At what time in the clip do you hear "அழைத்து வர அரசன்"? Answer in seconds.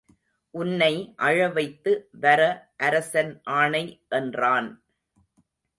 1.17-3.31